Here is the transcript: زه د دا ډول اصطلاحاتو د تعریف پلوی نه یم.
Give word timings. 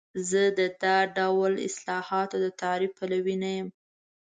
زه 0.29 0.41
د 0.59 0.61
دا 0.83 0.97
ډول 1.17 1.53
اصطلاحاتو 1.67 2.35
د 2.41 2.47
تعریف 2.61 2.91
پلوی 2.99 3.35
نه 3.43 3.49
یم. 3.57 3.67